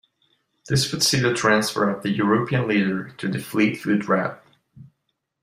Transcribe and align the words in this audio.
This 0.67 0.91
would 0.91 1.03
see 1.03 1.19
the 1.19 1.31
transfer 1.31 1.87
of 1.87 2.01
the 2.01 2.09
"European 2.09 2.67
Leader" 2.67 3.09
to 3.19 3.27
the 3.27 3.37
Fleetwood 3.37 4.09
route. 4.09 4.41